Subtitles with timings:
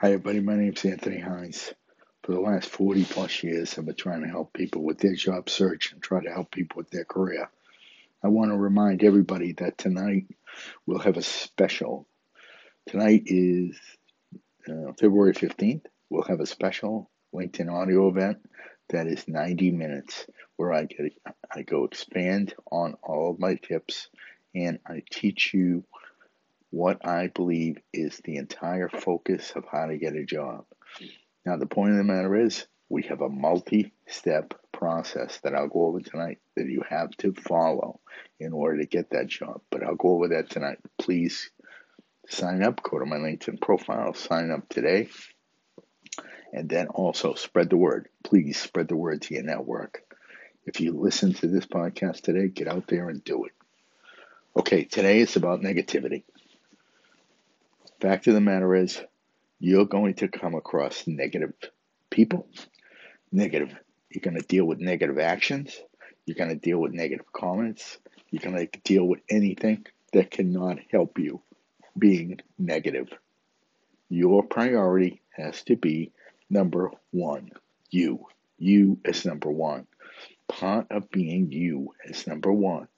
[0.00, 0.40] Hi, everybody.
[0.40, 1.74] My name is Anthony Hines.
[2.22, 5.50] For the last 40 plus years, I've been trying to help people with their job
[5.50, 7.50] search and try to help people with their career.
[8.24, 10.24] I want to remind everybody that tonight
[10.86, 12.08] we'll have a special.
[12.86, 13.78] Tonight is
[14.66, 15.84] uh, February 15th.
[16.08, 18.38] We'll have a special LinkedIn audio event
[18.88, 20.24] that is 90 minutes
[20.56, 21.12] where I get
[21.54, 24.08] I go expand on all of my tips
[24.54, 25.84] and I teach you
[26.70, 30.64] what I believe is the entire focus of how to get a job.
[31.44, 35.68] Now, the point of the matter is, we have a multi step process that I'll
[35.68, 38.00] go over tonight that you have to follow
[38.38, 39.60] in order to get that job.
[39.70, 40.78] But I'll go over that tonight.
[40.98, 41.50] Please
[42.28, 45.08] sign up, go to my LinkedIn profile, sign up today,
[46.52, 48.08] and then also spread the word.
[48.24, 50.02] Please spread the word to your network.
[50.66, 53.52] If you listen to this podcast today, get out there and do it.
[54.56, 56.24] Okay, today is about negativity.
[58.00, 58.98] Fact of the matter is,
[59.58, 61.52] you're going to come across negative
[62.08, 62.48] people,
[63.30, 63.74] negative.
[64.08, 65.78] You're going to deal with negative actions.
[66.24, 67.98] You're going to deal with negative comments.
[68.30, 71.42] You're going to deal with anything that cannot help you
[71.98, 73.08] being negative.
[74.08, 76.10] Your priority has to be
[76.48, 77.50] number one
[77.90, 78.24] you.
[78.58, 79.86] You as number one.
[80.48, 82.88] Part of being you as number one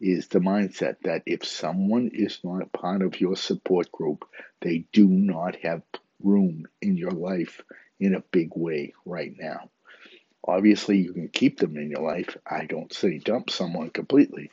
[0.00, 4.24] is the mindset that if someone is not a part of your support group,
[4.60, 5.82] they do not have
[6.22, 7.60] room in your life
[7.98, 9.68] in a big way right now.
[10.42, 12.36] Obviously, you can keep them in your life.
[12.46, 14.50] I don't say dump someone completely.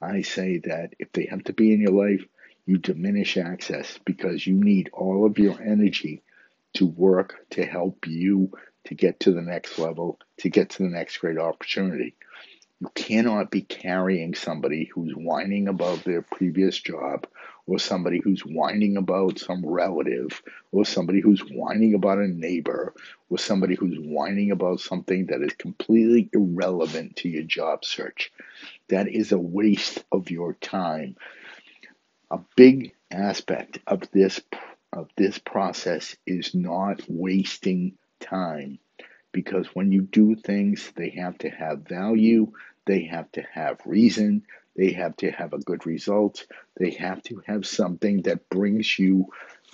[0.00, 2.24] I say that if they have to be in your life,
[2.66, 6.22] you diminish access because you need all of your energy
[6.74, 8.52] to work to help you
[8.84, 12.14] to get to the next level, to get to the next great opportunity.
[12.80, 17.26] You cannot be carrying somebody who's whining about their previous job,
[17.66, 22.94] or somebody who's whining about some relative, or somebody who's whining about a neighbor,
[23.28, 28.32] or somebody who's whining about something that is completely irrelevant to your job search.
[28.88, 31.16] That is a waste of your time.
[32.30, 34.40] A big aspect of this
[34.92, 38.78] of this process is not wasting time
[39.32, 42.52] because when you do things, they have to have value,
[42.86, 44.42] they have to have reason.
[44.76, 46.46] They have to have a good result.
[46.78, 49.28] They have to have something that brings you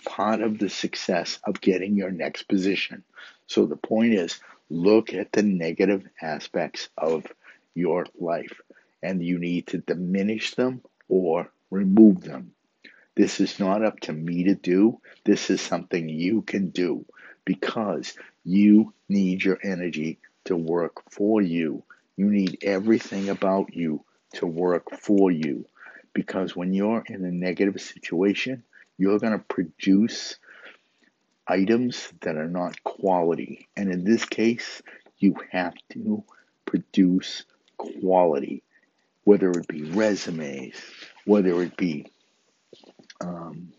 [0.05, 3.05] part of the success of getting your next position.
[3.47, 7.25] So the point is look at the negative aspects of
[7.75, 8.61] your life
[9.03, 12.53] and you need to diminish them or remove them.
[13.15, 15.01] This is not up to me to do.
[15.25, 17.07] This is something you can do
[17.47, 18.13] because
[18.45, 21.83] you need your energy to work for you
[22.17, 24.03] you need everything about you
[24.35, 25.67] to work for you.
[26.15, 28.65] Because when you're in a negative situation,
[28.97, 30.37] you're going to produce
[31.47, 33.69] items that are not quality.
[33.77, 34.83] And in this case,
[35.19, 36.25] you have to
[36.65, 37.45] produce
[37.77, 38.63] quality,
[39.25, 40.75] whether it be resumes,
[41.27, 42.07] whether it be
[43.21, 43.73] um,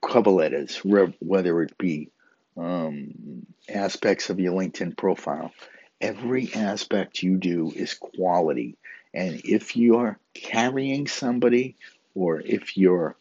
[0.00, 2.10] cover letters, whether it be
[2.56, 5.52] um, aspects of your LinkedIn profile
[6.00, 8.76] every aspect you do is quality.
[9.14, 11.76] And if you're carrying somebody
[12.14, 13.16] or if you're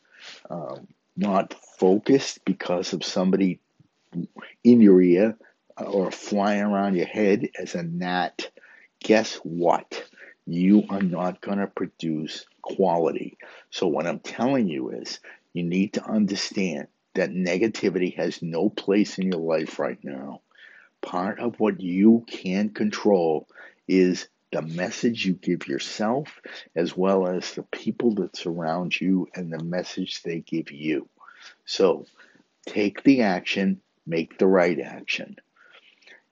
[0.49, 3.59] um, not focused because of somebody
[4.63, 5.37] in your ear
[5.79, 8.49] uh, or flying around your head as a gnat,
[8.99, 10.03] guess what?
[10.45, 13.37] You are not going to produce quality.
[13.71, 15.19] So, what I'm telling you is
[15.53, 20.41] you need to understand that negativity has no place in your life right now
[21.05, 23.47] part of what you can control
[23.87, 26.41] is the message you give yourself
[26.75, 31.07] as well as the people that surround you and the message they give you.
[31.65, 32.05] So
[32.65, 35.35] take the action, make the right action.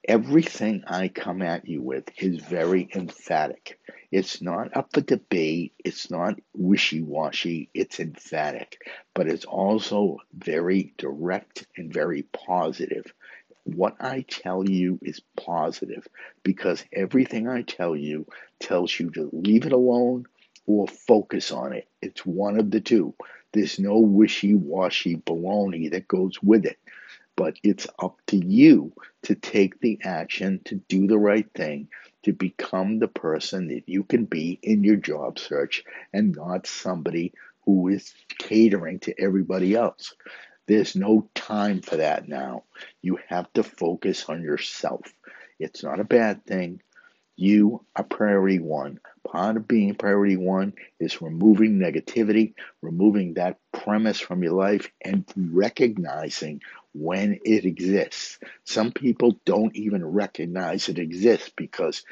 [0.08, 3.80] Everything I come at you with is very emphatic.
[4.14, 8.78] It's not up for debate, it's not wishy washy, it's emphatic,
[9.16, 13.12] but it's also very direct and very positive
[13.66, 16.08] what I tell you is positive
[16.44, 18.28] because everything I tell you
[18.60, 20.26] tells you to leave it alone
[20.66, 21.88] or focus on it.
[22.02, 23.14] It's one of the two.
[23.54, 26.78] There's no wishy washy baloney that goes with it.
[27.36, 28.94] But it's up to you
[29.24, 31.88] to take the action, to do the right thing,
[32.24, 35.84] to become the person that you can be in your job search
[36.14, 37.34] and not somebody
[37.66, 40.14] who is catering to everybody else.
[40.68, 42.64] There's no time for that now.
[43.02, 45.02] You have to focus on yourself.
[45.60, 46.82] It's not a bad thing.
[47.36, 49.00] You are priority one.
[49.28, 55.26] Part of being priority one is removing negativity, removing that premise from your life, and
[55.36, 56.62] recognizing
[56.94, 58.40] when it exists.
[58.66, 62.04] Some people don't even recognize it exists because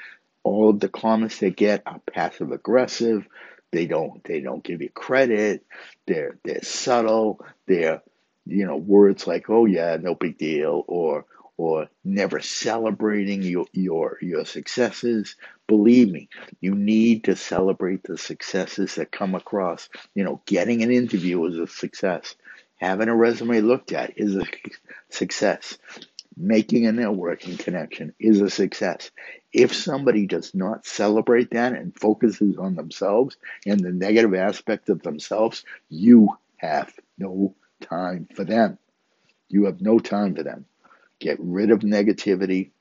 [0.43, 3.27] all of the comments they get are passive aggressive.
[3.71, 5.65] They don't they don't give you credit.
[6.07, 7.45] They're they're subtle.
[7.67, 8.01] They're
[8.45, 11.25] you know words like oh yeah no big deal or
[11.57, 15.35] or never celebrating your your your successes.
[15.67, 16.27] Believe me,
[16.59, 19.87] you need to celebrate the successes that come across.
[20.15, 22.35] You know, getting an interview is a success.
[22.81, 24.45] Having a resume looked at is a
[25.09, 25.77] success.
[26.35, 29.11] Making a networking connection is a success.
[29.53, 33.37] If somebody does not celebrate that and focuses on themselves
[33.67, 38.79] and the negative aspect of themselves, you have no time for them.
[39.47, 40.65] You have no time for them.
[41.19, 42.71] Get rid of negativity,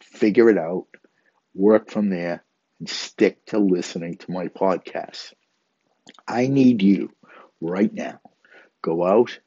[0.00, 0.86] figure it out,
[1.52, 2.44] work from there,
[2.78, 5.32] and stick to listening to my podcast.
[6.28, 7.10] I need you
[7.60, 8.20] right now.
[8.82, 9.40] Go out,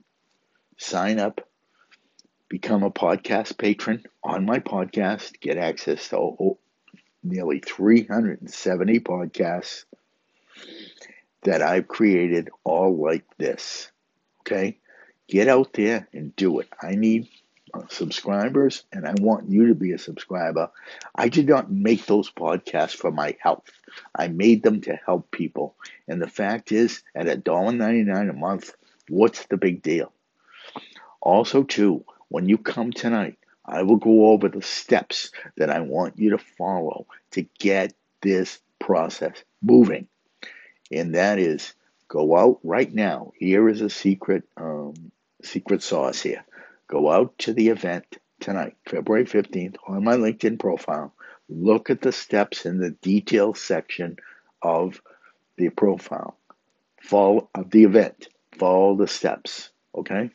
[0.81, 1.47] sign up,
[2.49, 6.57] become a podcast patron on my podcast, get access to oh,
[7.23, 9.85] nearly 370 podcasts
[11.43, 13.91] that I've created all like this.
[14.41, 14.79] Okay?
[15.27, 16.67] Get out there and do it.
[16.81, 17.29] I need
[17.73, 20.71] uh, subscribers and I want you to be a subscriber.
[21.13, 23.69] I did not make those podcasts for my health.
[24.15, 25.75] I made them to help people.
[26.07, 28.73] And the fact is, at $1.99 a month,
[29.07, 30.11] what's the big deal?
[31.21, 36.17] Also, too, when you come tonight, I will go over the steps that I want
[36.17, 40.07] you to follow to get this process moving.
[40.91, 41.73] And that is
[42.07, 43.31] go out right now.
[43.37, 45.11] Here is a secret um,
[45.43, 46.43] secret sauce here.
[46.87, 48.05] Go out to the event
[48.39, 51.13] tonight, February 15th, on my LinkedIn profile.
[51.47, 54.17] Look at the steps in the details section
[54.61, 55.01] of
[55.57, 56.37] the profile.
[57.01, 58.27] Follow of the event.
[58.57, 59.69] Follow the steps.
[59.95, 60.31] Okay?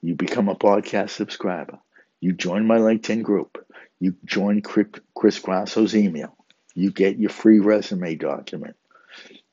[0.00, 1.78] You become a podcast subscriber.
[2.20, 3.64] You join my LinkedIn group.
[4.00, 6.36] You join Chris Grasso's email.
[6.74, 8.76] You get your free resume document.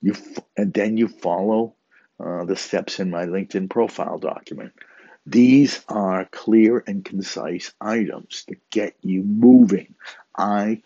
[0.01, 0.13] You
[0.56, 1.75] and then you follow
[2.19, 4.74] uh, the steps in my LinkedIn profile document.
[5.25, 9.95] These are clear and concise items to get you moving.
[10.38, 10.83] I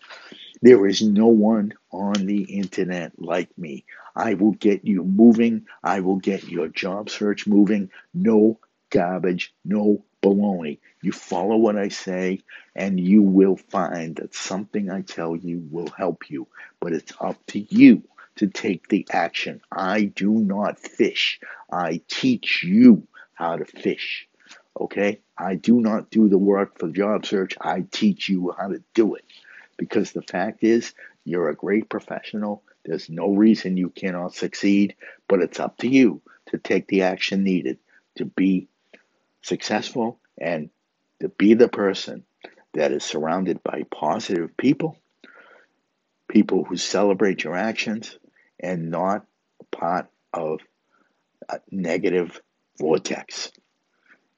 [0.62, 3.84] there is no one on the internet like me.
[4.16, 5.66] I will get you moving.
[5.82, 7.90] I will get your job search moving.
[8.14, 8.58] No
[8.90, 10.78] garbage, no baloney.
[11.02, 12.40] You follow what I say,
[12.74, 16.46] and you will find that something I tell you will help you.
[16.80, 18.02] But it's up to you
[18.36, 19.60] to take the action.
[19.70, 21.40] I do not fish.
[21.72, 24.28] I teach you how to fish.
[24.78, 25.20] Okay?
[25.36, 27.56] I do not do the work for job search.
[27.60, 29.24] I teach you how to do it.
[29.76, 30.92] Because the fact is,
[31.24, 32.62] you're a great professional.
[32.84, 34.96] There's no reason you cannot succeed,
[35.28, 37.78] but it's up to you to take the action needed
[38.16, 38.68] to be
[39.42, 40.70] successful and
[41.20, 42.24] to be the person
[42.74, 44.96] that is surrounded by positive people,
[46.28, 48.16] people who celebrate your actions,
[48.58, 49.26] and not
[49.70, 50.60] part of
[51.48, 52.40] a negative
[52.78, 53.50] vortex.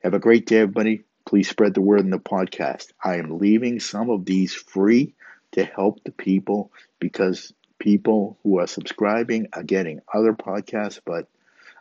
[0.02, 1.04] Have a great day, everybody.
[1.24, 2.92] Please spread the word in the podcast.
[3.02, 5.14] I am leaving some of these free
[5.52, 11.28] to help the people because people who are subscribing are getting other podcasts, but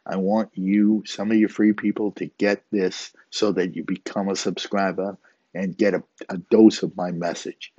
[0.06, 4.30] I want you, some of you free people, to get this so that you become
[4.30, 5.18] a subscriber
[5.54, 7.74] and get a, a dose of my message.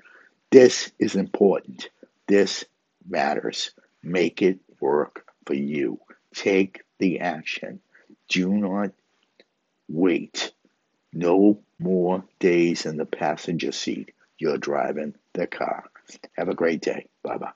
[0.50, 1.88] This is important.
[2.28, 2.64] This
[3.08, 3.72] matters.
[4.02, 5.98] Make it work for you.
[6.34, 7.80] Take the action.
[8.28, 8.92] Do not
[9.88, 10.52] wait.
[11.12, 14.12] No more days in the passenger seat.
[14.38, 15.84] You're driving the car.
[16.36, 17.06] Have a great day.
[17.22, 17.52] Bye bye.